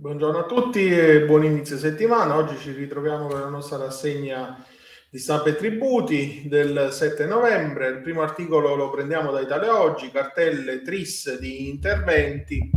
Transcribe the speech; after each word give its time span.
Buongiorno 0.00 0.38
a 0.38 0.46
tutti 0.46 0.88
e 0.88 1.26
buon 1.26 1.44
inizio 1.44 1.76
settimana. 1.76 2.34
Oggi 2.34 2.56
ci 2.56 2.72
ritroviamo 2.72 3.26
con 3.26 3.38
la 3.38 3.50
nostra 3.50 3.76
rassegna 3.76 4.64
di 5.10 5.18
stampa 5.18 5.50
e 5.50 5.56
tributi 5.56 6.44
del 6.46 6.88
7 6.90 7.26
novembre. 7.26 7.88
Il 7.88 8.00
primo 8.00 8.22
articolo 8.22 8.74
lo 8.74 8.88
prendiamo 8.88 9.30
da 9.30 9.40
Italia 9.40 9.78
Oggi, 9.78 10.10
cartelle 10.10 10.80
tris 10.80 11.38
di 11.38 11.68
interventi. 11.68 12.70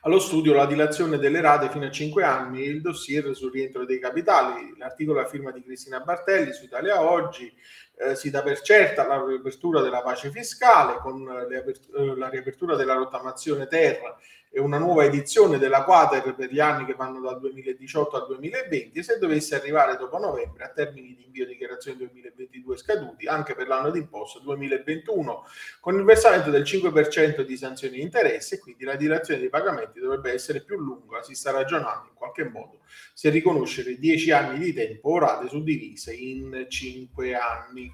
Allo 0.00 0.18
studio 0.18 0.54
la 0.54 0.64
dilazione 0.64 1.18
delle 1.18 1.42
rate 1.42 1.68
fino 1.68 1.84
a 1.84 1.90
5 1.90 2.24
anni, 2.24 2.62
il 2.62 2.80
dossier 2.80 3.36
sul 3.36 3.52
rientro 3.52 3.84
dei 3.84 4.00
capitali. 4.00 4.72
L'articolo 4.78 5.20
a 5.20 5.26
firma 5.26 5.50
di 5.50 5.62
Cristina 5.62 6.00
Bartelli 6.00 6.54
su 6.54 6.64
Italia 6.64 7.02
Oggi 7.02 7.52
eh, 7.98 8.14
si 8.14 8.30
dà 8.30 8.42
per 8.42 8.60
certa 8.60 9.06
la 9.06 9.24
riapertura 9.24 9.80
della 9.80 10.02
pace 10.02 10.30
fiscale 10.30 10.98
con 11.00 11.20
eh, 11.28 12.16
la 12.16 12.28
riapertura 12.28 12.76
della 12.76 12.94
rottamazione 12.94 13.66
terra 13.66 14.16
e 14.50 14.60
una 14.60 14.78
nuova 14.78 15.04
edizione 15.04 15.58
della 15.58 15.84
Quater 15.84 16.34
per 16.34 16.50
gli 16.50 16.58
anni 16.58 16.86
che 16.86 16.94
vanno 16.94 17.20
dal 17.20 17.38
2018 17.38 18.16
al 18.16 18.26
2020 18.28 18.98
e 18.98 19.02
se 19.02 19.18
dovesse 19.18 19.54
arrivare 19.54 19.96
dopo 19.96 20.18
novembre 20.18 20.64
a 20.64 20.70
termini 20.70 21.14
di 21.14 21.26
invio 21.26 21.44
dichiarazioni 21.44 21.98
2022 21.98 22.76
scaduti 22.78 23.26
anche 23.26 23.54
per 23.54 23.68
l'anno 23.68 23.90
d'imposta 23.90 24.40
2021 24.40 25.44
con 25.80 25.96
il 25.96 26.04
versamento 26.04 26.50
del 26.50 26.62
5% 26.62 27.42
di 27.42 27.56
sanzioni 27.56 27.98
e 27.98 28.58
quindi 28.58 28.84
la 28.84 28.96
dilazione 28.96 29.40
dei 29.40 29.50
pagamenti 29.50 30.00
dovrebbe 30.00 30.32
essere 30.32 30.62
più 30.62 30.78
lunga, 30.78 31.22
si 31.22 31.34
sta 31.34 31.50
ragionando 31.50 32.08
in 32.08 32.14
qualche 32.14 32.44
modo 32.44 32.80
se 33.12 33.30
riconoscere 33.30 33.98
10 33.98 34.30
anni 34.30 34.58
di 34.58 34.72
tempo 34.72 35.10
o 35.10 35.18
rate 35.18 35.48
suddivise 35.48 36.12
in 36.12 36.66
5 36.68 37.34
anni. 37.34 37.87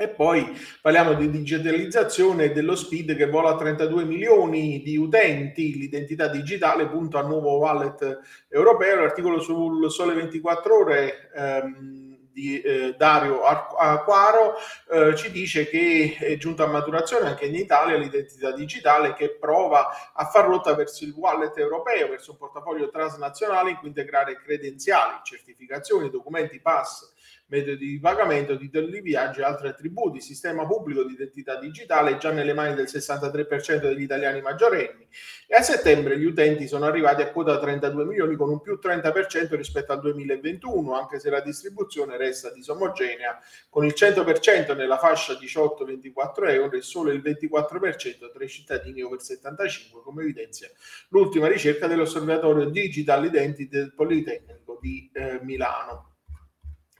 E 0.00 0.06
poi 0.10 0.56
parliamo 0.80 1.14
di 1.14 1.28
digitalizzazione 1.28 2.52
dello 2.52 2.76
speed 2.76 3.16
che 3.16 3.26
vola 3.26 3.50
a 3.50 3.56
32 3.56 4.04
milioni 4.04 4.80
di 4.80 4.96
utenti, 4.96 5.76
l'identità 5.76 6.28
digitale 6.28 6.86
punta 6.86 7.18
al 7.18 7.26
nuovo 7.26 7.56
wallet 7.56 8.20
europeo, 8.48 9.00
l'articolo 9.00 9.40
sul 9.40 9.90
Sole 9.90 10.14
24 10.14 10.78
ore 10.78 11.30
ehm, 11.34 12.16
di 12.30 12.60
eh, 12.60 12.94
Dario 12.96 13.42
Acquaro 13.42 14.54
eh, 14.88 15.16
ci 15.16 15.32
dice 15.32 15.68
che 15.68 16.16
è 16.16 16.36
giunta 16.36 16.62
a 16.62 16.68
maturazione 16.68 17.30
anche 17.30 17.46
in 17.46 17.56
Italia 17.56 17.96
l'identità 17.96 18.52
digitale 18.52 19.14
che 19.14 19.30
prova 19.30 20.12
a 20.14 20.26
far 20.26 20.46
rotta 20.46 20.76
verso 20.76 21.02
il 21.02 21.10
wallet 21.16 21.58
europeo, 21.58 22.06
verso 22.06 22.30
un 22.30 22.36
portafoglio 22.36 22.88
transnazionale 22.88 23.70
in 23.70 23.76
cui 23.78 23.88
integrare 23.88 24.36
credenziali, 24.36 25.18
certificazioni, 25.24 26.08
documenti, 26.08 26.60
pass 26.60 27.16
metodi 27.48 27.88
di 27.88 28.00
pagamento, 28.00 28.56
titoli 28.56 28.90
di 28.90 29.00
viaggio 29.00 29.40
e 29.40 29.44
altri 29.44 29.68
attributi. 29.68 30.20
Sistema 30.20 30.66
pubblico 30.66 31.04
di 31.04 31.14
identità 31.14 31.58
digitale 31.58 32.12
è 32.12 32.16
già 32.18 32.30
nelle 32.30 32.54
mani 32.54 32.74
del 32.74 32.86
63% 32.86 33.80
degli 33.80 34.02
italiani 34.02 34.40
maggiorenni 34.40 35.06
e 35.46 35.56
a 35.56 35.62
settembre 35.62 36.18
gli 36.18 36.24
utenti 36.24 36.68
sono 36.68 36.84
arrivati 36.84 37.22
a 37.22 37.30
quota 37.30 37.58
32 37.58 38.04
milioni 38.04 38.36
con 38.36 38.50
un 38.50 38.60
più 38.60 38.78
30% 38.82 39.54
rispetto 39.56 39.92
al 39.92 40.00
2021, 40.00 40.94
anche 40.94 41.18
se 41.18 41.30
la 41.30 41.40
distribuzione 41.40 42.16
resta 42.16 42.52
disomogenea, 42.52 43.38
con 43.70 43.84
il 43.84 43.94
100% 43.96 44.76
nella 44.76 44.98
fascia 44.98 45.34
18-24 45.34 46.50
euro 46.50 46.76
e 46.76 46.82
solo 46.82 47.10
il 47.10 47.22
24% 47.22 48.30
tra 48.32 48.44
i 48.44 48.48
cittadini 48.48 49.02
over 49.02 49.20
75, 49.20 50.02
come 50.02 50.22
evidenzia 50.22 50.68
l'ultima 51.08 51.48
ricerca 51.48 51.86
dell'osservatorio 51.86 52.66
Digital 52.66 53.24
Identity 53.24 53.68
del 53.68 53.94
Politecnico 53.94 54.78
di 54.80 55.10
eh, 55.12 55.40
Milano. 55.42 56.07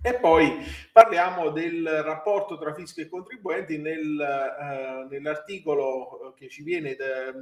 E 0.00 0.14
poi 0.14 0.64
parliamo 0.92 1.50
del 1.50 2.02
rapporto 2.04 2.56
tra 2.56 2.72
fisco 2.72 3.00
e 3.00 3.08
contribuenti 3.08 3.78
nel, 3.78 4.18
eh, 4.20 5.06
nell'articolo 5.10 6.34
che 6.36 6.48
ci 6.48 6.62
viene 6.62 6.94
da, 6.94 7.32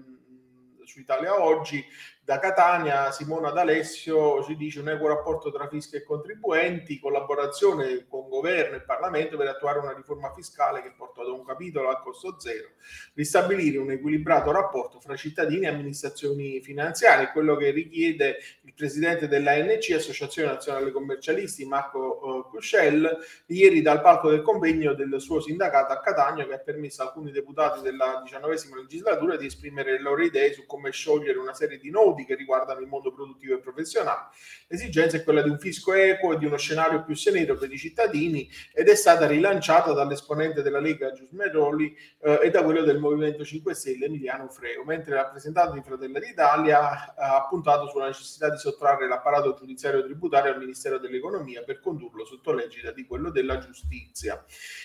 su 0.87 1.01
Italia 1.01 1.43
Oggi 1.43 1.85
da 2.27 2.41
Catania, 2.41 3.13
Simona 3.13 3.53
D'Alessio 3.53 4.43
ci 4.43 4.57
dice 4.57 4.81
un 4.81 4.89
equo 4.89 5.07
rapporto 5.07 5.53
tra 5.53 5.69
fisco 5.69 5.95
e 5.95 6.03
contribuenti, 6.03 6.99
collaborazione 6.99 8.05
con 8.09 8.29
governo 8.29 8.75
e 8.75 8.81
Parlamento 8.81 9.37
per 9.37 9.47
attuare 9.47 9.79
una 9.79 9.93
riforma 9.93 10.33
fiscale 10.35 10.83
che 10.83 10.93
porta 10.97 11.21
ad 11.21 11.29
un 11.29 11.45
capitolo 11.45 11.89
a 11.89 12.01
costo 12.01 12.35
zero, 12.41 12.71
ristabilire 13.15 13.79
un 13.79 13.93
equilibrato 13.93 14.51
rapporto 14.51 14.99
fra 14.99 15.15
cittadini 15.15 15.67
e 15.67 15.69
amministrazioni 15.69 16.61
finanziarie, 16.63 17.31
quello 17.31 17.55
che 17.55 17.71
richiede 17.71 18.39
il 18.63 18.75
presidente 18.75 19.29
dell'ANC, 19.29 19.93
Associazione 19.93 20.49
Nazionale 20.51 20.91
Commercialisti, 20.91 21.65
Marco 21.65 22.19
uh, 22.21 22.51
Cuscel, 22.51 23.19
ieri 23.47 23.83
dal 23.83 24.01
palco 24.01 24.31
del 24.31 24.43
convegno 24.43 24.95
del 24.95 25.21
suo 25.21 25.41
sindacato 25.41 25.93
a 25.93 26.01
Catania 26.01 26.45
che 26.45 26.55
ha 26.55 26.59
permesso 26.59 27.03
a 27.03 27.07
alcuni 27.07 27.31
deputati 27.31 27.83
della 27.83 28.21
diciannovesima 28.25 28.75
legislatura 28.75 29.37
di 29.37 29.47
esprimere 29.47 29.93
le 29.93 30.01
loro 30.01 30.25
idee 30.25 30.53
su 30.53 30.67
come 30.67 30.76
sciogliere 30.91 31.39
una 31.39 31.55
serie 31.55 31.79
di 31.79 31.91
nodi 31.91 32.25
che 32.25 32.35
riguardano 32.35 32.81
il 32.81 32.87
mondo 32.87 33.13
produttivo 33.13 33.55
e 33.55 33.59
professionale. 33.59 34.29
L'esigenza 34.69 35.17
è 35.17 35.25
quella 35.25 35.43
di 35.43 35.51
un 35.51 35.59
fisco 35.59 35.93
equo 35.93 36.33
e 36.33 36.39
di 36.39 36.47
uno 36.47 36.57
scenario 36.57 37.05
più 37.05 37.15
sereno 37.15 37.57
per 37.57 37.73
i 37.73 37.79
cittadini 37.79 38.49
ed 38.73 38.89
è 38.89 38.95
stata 38.95 39.27
rilanciata 39.27 39.93
dall'esponente 39.93 40.63
della 40.63 40.81
Lega 40.81 41.13
Giuseppe 41.13 41.51
Rolli 41.51 41.97
eh, 42.21 42.41
e 42.43 42.51
da 42.51 42.63
quello 42.63 42.83
del 42.83 42.99
Movimento 42.99 43.45
5 43.45 43.75
Stelle 43.75 44.07
Emiliano 44.07 44.49
Freo, 44.49 44.85
mentre 44.85 45.13
il 45.13 45.21
rappresentante 45.21 45.75
di 45.75 45.83
Fratelli 45.83 46.21
d'Italia 46.21 47.15
ha 47.15 47.47
puntato 47.49 47.89
sulla 47.89 48.07
necessità 48.07 48.51
di 48.51 48.59
sottrarre 48.59 49.09
l'apparato 49.09 49.55
giudiziario 49.55 50.05
tributario 50.05 50.53
al 50.53 50.59
Ministero 50.59 50.99
dell'Economia 50.99 51.63
per 51.63 51.81
condurlo 51.81 52.25
sotto 52.25 52.53
l'egida 52.53 52.93
di 52.93 53.07
quello 53.07 53.31
della 53.31 53.59
giustizia. 53.59 54.45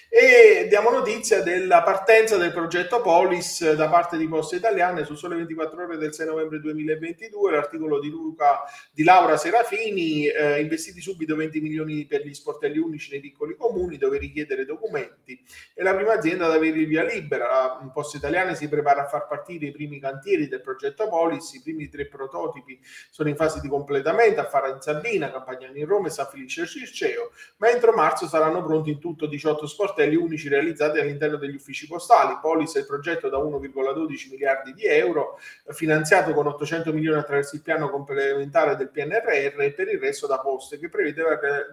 E 0.10 0.68
diamo 0.68 0.90
notizia 0.90 1.42
della 1.42 1.84
partenza 1.84 2.38
del 2.38 2.52
progetto 2.52 3.02
Polis 3.02 3.74
da 3.74 3.90
parte 3.90 4.18
di 4.18 4.28
Poste 4.28 4.58
Italiane 4.58 5.06
su 5.06 5.16
sole 5.16 5.36
24 5.36 5.81
ore 5.84 5.98
del 5.98 6.14
6 6.14 6.28
novembre 6.28 6.60
2020 6.60 7.00
2022, 7.02 7.52
l'articolo 7.52 8.00
di, 8.00 8.10
Luca, 8.10 8.64
di 8.92 9.04
Laura 9.04 9.38
Serafini, 9.38 10.28
eh, 10.28 10.62
investiti 10.62 11.02
subito 11.02 11.36
20 11.36 11.60
milioni 11.60 12.06
per 12.06 12.26
gli 12.26 12.34
sportelli 12.34 12.78
unici 12.78 13.12
nei 13.12 13.20
piccoli 13.20 13.56
comuni 13.56 13.98
dove 13.98 14.18
richiedere 14.18 14.66
documenti. 14.66 15.42
È 15.74 15.82
la 15.82 15.96
prima 15.96 16.14
azienda 16.14 16.46
ad 16.46 16.54
avere 16.54 16.80
il 16.80 16.88
via 16.88 17.04
libera. 17.04 17.48
La 17.48 17.92
Poste 17.94 18.18
Italiane 18.18 18.56
si 18.56 18.68
prepara 18.68 19.04
a 19.04 19.08
far 19.08 19.28
partire 19.28 19.68
i 19.68 19.72
primi 19.72 20.00
cantieri 20.00 20.48
del 20.48 20.62
progetto 20.62 21.08
Polis, 21.08 21.54
i 21.54 21.62
primi 21.62 21.90
tre 21.90 22.08
prototipi 22.08 22.80
sono 23.10 23.30
in 23.30 23.36
fase 23.36 23.60
di 23.60 23.68
completamento 23.68 24.42
a 24.42 24.46
Fara 24.48 24.70
in 24.70 24.82
Sabina, 24.82 25.32
Campagnano 25.32 25.78
in 25.78 25.86
Roma 25.86 26.08
e 26.08 26.12
San 26.12 26.28
Felice 26.28 26.66
Circeo, 26.66 27.32
ma 27.58 27.70
entro 27.70 27.94
marzo 27.94 28.28
saranno 28.28 28.64
pronti 28.64 28.92
in 28.92 29.00
tutto 29.00 29.26
18 29.26 29.66
sportelli 29.66 30.16
unici 30.16 30.48
realizzati 30.50 31.00
all'interno 31.00 31.38
degli 31.38 31.56
uffici 31.56 31.88
postali. 31.88 32.38
Polis 32.42 32.76
è 32.76 32.80
il 32.80 32.86
progetto 32.86 33.30
da 33.30 33.38
1,12 33.38 34.30
miliardi 34.30 34.74
di 34.74 34.86
euro, 34.86 35.40
finanziato 35.74 36.34
con 36.34 36.48
800 36.48 36.94
milioni 36.94 37.20
attraverso 37.20 37.56
il 37.56 37.62
piano 37.62 37.90
complementare 37.90 38.76
del 38.76 38.90
PNRR 38.90 39.62
e 39.62 39.74
per 39.74 39.88
il 39.88 40.00
resto 40.00 40.28
da 40.28 40.40
poste 40.40 40.78
che 40.78 40.90
prevede 40.90 41.24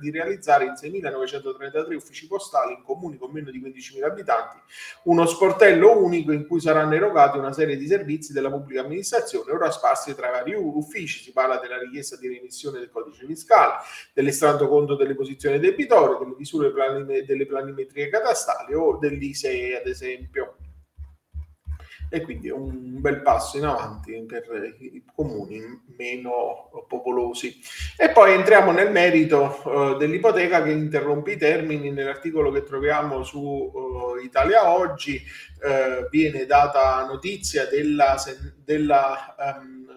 di 0.00 0.10
realizzare 0.10 0.64
in 0.64 0.72
6.933 0.72 1.94
uffici 1.94 2.26
postali 2.26 2.74
in 2.74 2.82
comuni 2.82 3.16
con 3.16 3.30
meno 3.30 3.50
di 3.50 3.60
15.000 3.60 4.04
abitanti 4.04 4.56
uno 5.04 5.26
sportello 5.26 6.02
unico 6.02 6.32
in 6.32 6.46
cui 6.46 6.60
saranno 6.60 6.94
erogati 6.94 7.38
una 7.38 7.52
serie 7.52 7.76
di 7.76 7.86
servizi 7.86 8.32
della 8.32 8.50
pubblica 8.50 8.80
amministrazione 8.80 9.52
ora 9.52 9.70
sparsi 9.70 10.14
tra 10.14 10.30
vari 10.30 10.54
uffici. 10.54 11.22
Si 11.22 11.32
parla 11.32 11.58
della 11.58 11.78
richiesta 11.78 12.16
di 12.16 12.28
remissione 12.28 12.78
del 12.78 12.90
codice 12.90 13.26
fiscale, 13.26 13.74
dell'estratto 14.12 14.68
conto 14.68 14.96
delle 14.96 15.14
posizioni 15.14 15.58
debitorie, 15.58 16.18
delle 16.18 16.34
misure 16.36 16.70
planime, 16.70 17.24
delle 17.24 17.46
planimetrie 17.46 18.08
catastali 18.08 18.74
o 18.74 18.96
dell'ISEE 18.98 19.80
ad 19.80 19.86
esempio 19.86 20.57
e 22.10 22.22
quindi 22.22 22.48
è 22.48 22.52
un 22.52 23.00
bel 23.00 23.22
passo 23.22 23.58
in 23.58 23.64
avanti 23.64 24.24
per 24.26 24.76
i 24.78 25.02
comuni 25.14 25.60
meno 25.96 26.70
popolosi. 26.88 27.60
E 27.96 28.10
poi 28.10 28.34
entriamo 28.34 28.72
nel 28.72 28.90
merito 28.90 29.60
uh, 29.64 29.96
dell'ipoteca 29.96 30.62
che 30.62 30.70
interrompe 30.70 31.32
i 31.32 31.36
termini. 31.36 31.90
Nell'articolo 31.90 32.50
che 32.50 32.64
troviamo 32.64 33.22
su 33.22 33.40
uh, 33.40 34.16
Italia 34.22 34.70
Oggi 34.70 35.22
uh, 35.62 36.08
viene 36.08 36.46
data 36.46 37.04
notizia 37.06 37.66
della, 37.66 38.16
della 38.64 39.34
um, 39.60 39.87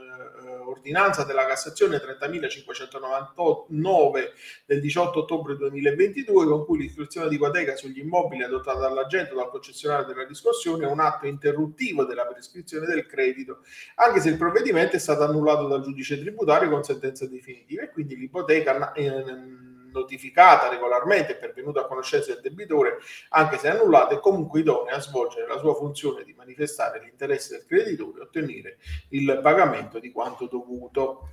ordinanza 0.81 1.23
della 1.23 1.45
Cassazione 1.45 1.97
30.599 1.97 4.31
del 4.65 4.81
18 4.81 5.19
ottobre 5.19 5.55
2022 5.55 6.47
con 6.47 6.65
cui 6.65 6.79
l'istruzione 6.79 7.29
di 7.29 7.35
ipoteca 7.35 7.75
sugli 7.75 7.99
immobili 7.99 8.41
adottata 8.43 8.79
dall'agente 8.79 9.33
o 9.33 9.35
dal 9.35 9.51
concessionario 9.51 10.07
della 10.07 10.25
riscossione 10.25 10.85
è 10.85 10.89
un 10.89 10.99
atto 10.99 11.27
interruttivo 11.27 12.03
della 12.03 12.25
prescrizione 12.25 12.87
del 12.87 13.05
credito, 13.05 13.59
anche 13.95 14.19
se 14.19 14.29
il 14.29 14.37
provvedimento 14.37 14.95
è 14.95 14.99
stato 14.99 15.21
annullato 15.23 15.67
dal 15.67 15.83
giudice 15.83 16.19
tributario 16.19 16.69
con 16.69 16.83
sentenza 16.83 17.27
definitiva 17.27 17.83
e 17.83 17.91
quindi 17.91 18.17
l'ipoteca 18.17 18.93
eh, 18.93 19.23
notificata 19.91 20.69
regolarmente 20.69 21.33
e 21.33 21.35
pervenuta 21.35 21.81
a 21.81 21.85
conoscenza 21.85 22.33
del 22.33 22.41
debitore, 22.41 22.97
anche 23.29 23.57
se 23.57 23.69
annullata, 23.69 24.15
è 24.15 24.19
comunque 24.19 24.61
idonea 24.61 24.95
a 24.95 25.01
svolgere 25.01 25.47
la 25.47 25.59
sua 25.59 25.75
funzione 25.75 26.23
di 26.23 26.33
manifestare 26.33 26.99
l'interesse 26.99 27.57
del 27.57 27.65
creditore 27.65 28.19
e 28.19 28.23
ottenere 28.23 28.77
il 29.09 29.39
pagamento 29.41 29.99
di 29.99 30.11
quanto 30.11 30.47
dovuto. 30.47 31.29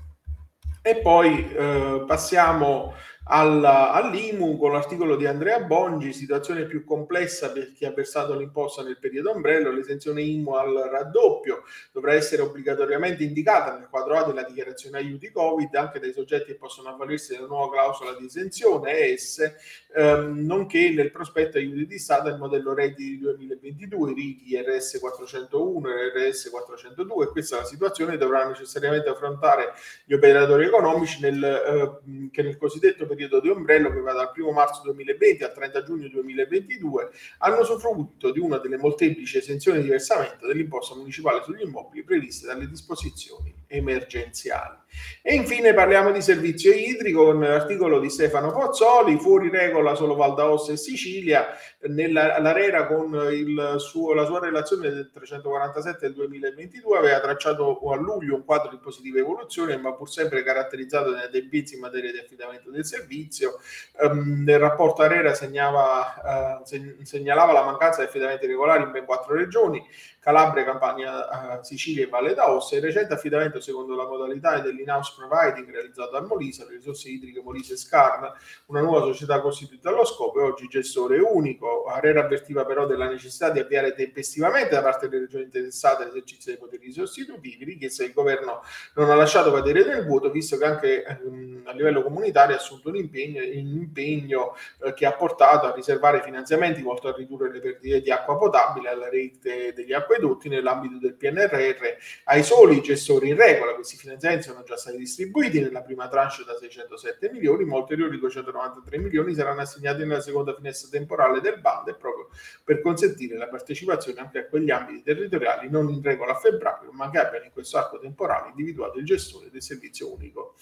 E 0.80 0.96
poi 0.98 1.52
eh, 1.52 2.04
passiamo 2.06 2.94
alla, 3.28 3.92
all'IMU 3.92 4.56
con 4.56 4.72
l'articolo 4.72 5.16
di 5.16 5.26
Andrea 5.26 5.60
Bongi, 5.60 6.12
situazione 6.12 6.64
più 6.64 6.84
complessa 6.84 7.52
per 7.52 7.72
chi 7.72 7.84
ha 7.84 7.92
versato 7.92 8.34
l'imposta 8.34 8.82
nel 8.82 8.98
periodo 8.98 9.32
ombrello, 9.32 9.70
l'esenzione 9.70 10.22
IMU 10.22 10.52
al 10.52 10.88
raddoppio 10.90 11.64
dovrà 11.92 12.14
essere 12.14 12.42
obbligatoriamente 12.42 13.24
indicata 13.24 13.76
nel 13.76 13.88
quadro 13.90 14.16
A 14.16 14.24
della 14.24 14.44
dichiarazione 14.44 14.98
aiuti 14.98 15.30
Covid 15.30 15.74
anche 15.74 15.98
dai 15.98 16.12
soggetti 16.12 16.46
che 16.46 16.56
possono 16.56 16.88
avvalersi 16.88 17.34
della 17.34 17.46
nuova 17.46 17.70
clausola 17.70 18.16
di 18.18 18.24
esenzione 18.24 18.92
ES, 18.92 19.54
ehm, 19.94 20.44
nonché 20.46 20.90
nel 20.90 21.10
prospetto 21.10 21.58
aiuti 21.58 21.86
di 21.86 21.98
Stato 21.98 22.30
del 22.30 22.38
modello 22.38 22.72
redditi 22.72 23.18
2022, 23.18 24.14
RITI 24.14 24.62
RS 24.62 24.98
401 25.00 25.88
e 25.90 26.28
RS 26.30 26.48
402 26.48 27.24
e 27.24 27.28
questa 27.28 27.56
è 27.56 27.60
la 27.60 27.66
situazione 27.66 28.16
dovranno 28.16 28.50
necessariamente 28.50 29.10
affrontare 29.10 29.74
gli 30.06 30.14
operatori 30.14 30.64
economici 30.64 31.20
nel, 31.20 31.44
eh, 31.44 32.30
che 32.30 32.42
nel 32.42 32.56
cosiddetto 32.56 33.04
periodo 33.04 33.16
periodo 33.18 33.40
di 33.40 33.48
ombrello 33.48 33.90
che 33.90 34.00
va 34.00 34.12
dal 34.12 34.30
1 34.34 34.52
marzo 34.52 34.82
2020 34.84 35.42
al 35.42 35.52
30 35.52 35.82
giugno 35.82 36.08
2022 36.08 37.10
hanno 37.38 37.58
usufruito 37.58 38.30
di 38.30 38.38
una 38.38 38.58
delle 38.58 38.76
molteplici 38.76 39.38
esenzioni 39.38 39.82
di 39.82 39.88
versamento 39.88 40.46
dell'imposta 40.46 40.94
municipale 40.94 41.42
sugli 41.42 41.62
immobili 41.62 42.04
previste 42.04 42.46
dalle 42.46 42.68
disposizioni 42.68 43.57
emergenziali. 43.68 44.76
E 45.22 45.34
infine 45.34 45.74
parliamo 45.74 46.10
di 46.10 46.22
servizio 46.22 46.72
idrico 46.72 47.26
con 47.26 47.40
l'articolo 47.40 48.00
di 48.00 48.08
Stefano 48.08 48.50
Pozzoli, 48.50 49.18
fuori 49.18 49.50
regola 49.50 49.94
solo 49.94 50.14
Val 50.14 50.34
d'Aosta 50.34 50.72
e 50.72 50.76
Sicilia, 50.76 51.46
nella, 51.82 52.38
l'ARERA 52.40 52.86
con 52.86 53.14
il 53.30 53.74
suo, 53.78 54.14
la 54.14 54.24
sua 54.24 54.40
relazione 54.40 54.88
del 54.90 55.10
347 55.12 56.06
del 56.06 56.14
2022 56.14 56.98
aveva 56.98 57.20
tracciato 57.20 57.78
a 57.90 57.96
luglio 57.96 58.34
un 58.34 58.44
quadro 58.44 58.70
di 58.70 58.78
positive 58.78 59.20
evoluzioni, 59.20 59.76
ma 59.76 59.92
pur 59.92 60.10
sempre 60.10 60.42
caratterizzato 60.42 61.10
da 61.10 61.28
debizi 61.28 61.74
in 61.74 61.80
materia 61.80 62.10
di 62.10 62.18
affidamento 62.18 62.70
del 62.70 62.84
servizio. 62.84 63.60
Um, 64.00 64.42
nel 64.44 64.58
rapporto 64.58 65.02
ARERA 65.02 65.34
segnava, 65.34 66.58
uh, 66.58 67.04
segnalava 67.04 67.52
la 67.52 67.64
mancanza 67.64 68.00
di 68.00 68.06
affidamenti 68.06 68.46
regolari 68.46 68.84
in 68.84 68.90
ben 68.90 69.04
quattro 69.04 69.34
regioni, 69.34 69.84
Calabria, 70.20 70.64
Campania, 70.64 71.58
uh, 71.58 71.62
Sicilia 71.62 72.04
e 72.04 72.08
Valle 72.08 72.34
d'Aosta. 72.34 72.76
Il 72.76 72.82
recente 72.82 73.14
affidamento 73.14 73.57
secondo 73.60 73.94
la 73.94 74.06
modalità 74.06 74.60
dell'in-house 74.60 75.14
providing 75.16 75.70
realizzato 75.70 76.12
dal 76.12 76.26
Molise, 76.26 76.66
le 76.68 76.76
risorse 76.76 77.08
idriche 77.08 77.40
Molise 77.42 77.76
Scarn, 77.76 78.30
una 78.66 78.80
nuova 78.80 79.00
società 79.06 79.40
costituita 79.40 79.88
allo 79.90 80.04
scopo 80.04 80.40
e 80.40 80.42
oggi 80.42 80.66
gestore 80.68 81.18
unico. 81.18 81.84
Arera 81.84 82.24
avvertiva 82.24 82.64
però 82.64 82.86
della 82.86 83.08
necessità 83.08 83.50
di 83.50 83.60
avviare 83.60 83.94
tempestivamente 83.94 84.70
da 84.74 84.82
parte 84.82 85.08
delle 85.08 85.22
regioni 85.22 85.44
interessate 85.44 86.04
l'esercizio 86.04 86.52
dei 86.52 86.60
poteri 86.60 86.92
sostitutivi, 86.92 87.64
richiesta 87.64 88.02
che 88.02 88.08
il 88.08 88.14
governo 88.14 88.62
non 88.94 89.10
ha 89.10 89.14
lasciato 89.14 89.52
cadere 89.52 89.84
nel 89.84 90.04
vuoto, 90.06 90.30
visto 90.30 90.56
che 90.56 90.64
anche 90.64 91.04
ehm, 91.04 91.62
a 91.64 91.72
livello 91.72 92.02
comunitario 92.02 92.54
ha 92.54 92.58
assunto 92.58 92.88
un 92.88 92.96
impegno, 92.96 93.40
un 93.40 93.78
impegno 93.78 94.54
eh, 94.82 94.92
che 94.94 95.06
ha 95.06 95.12
portato 95.12 95.66
a 95.66 95.74
riservare 95.74 96.22
finanziamenti 96.22 96.82
volti 96.82 97.06
a 97.06 97.14
ridurre 97.14 97.52
le 97.52 97.60
perdite 97.60 98.00
di 98.00 98.10
acqua 98.10 98.36
potabile 98.36 98.88
alla 98.88 99.08
rete 99.08 99.72
degli 99.72 99.92
acquedotti 99.92 100.48
nell'ambito 100.48 100.98
del 100.98 101.14
PNRR 101.14 101.86
ai 102.24 102.42
soli 102.42 102.80
gestori 102.80 103.28
in 103.28 103.36
regola. 103.52 103.74
Questi 103.74 103.96
finanziamenti 103.96 104.48
sono 104.48 104.62
già 104.62 104.76
stati 104.76 104.96
distribuiti 104.96 105.60
nella 105.60 105.82
prima 105.82 106.08
tranche 106.08 106.44
da 106.44 106.56
607 106.56 107.30
milioni, 107.30 107.64
ma 107.64 107.76
ulteriori 107.76 108.18
293 108.18 108.98
milioni 108.98 109.34
saranno 109.34 109.60
assegnati 109.62 110.00
nella 110.00 110.20
seconda 110.20 110.54
finestra 110.54 110.90
temporale 110.90 111.40
del 111.40 111.60
bando 111.60 111.94
proprio 111.96 112.28
per 112.64 112.80
consentire 112.80 113.36
la 113.36 113.48
partecipazione 113.48 114.20
anche 114.20 114.38
a 114.38 114.46
quegli 114.46 114.70
ambiti 114.70 115.02
territoriali 115.02 115.70
non 115.70 115.88
in 115.88 116.02
regola 116.02 116.32
a 116.32 116.36
febbraio, 116.36 116.92
ma 116.92 117.10
che 117.10 117.18
abbiano 117.18 117.46
in 117.46 117.52
questo 117.52 117.78
arco 117.78 117.98
temporale 117.98 118.50
individuato 118.50 118.98
il 118.98 119.04
gestore 119.04 119.50
del 119.50 119.62
servizio 119.62 120.12
unico, 120.12 120.54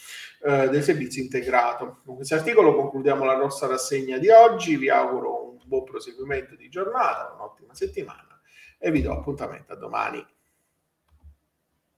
eh, 0.45 0.69
del 0.69 0.83
servizio 0.83 1.23
integrato. 1.23 2.01
Con 2.05 2.17
questo 2.17 2.35
articolo 2.35 2.75
concludiamo 2.75 3.25
la 3.25 3.37
nostra 3.37 3.67
rassegna 3.67 4.19
di 4.19 4.29
oggi, 4.29 4.77
vi 4.77 4.91
auguro 4.91 5.51
un 5.51 5.59
buon 5.65 5.85
proseguimento 5.85 6.55
di 6.55 6.69
giornata, 6.69 7.33
un'ottima 7.35 7.75
settimana 7.75 8.41
e 8.79 8.91
vi 8.91 9.03
do 9.03 9.13
appuntamento 9.13 9.73
a 9.73 9.77
domani. 9.77 10.25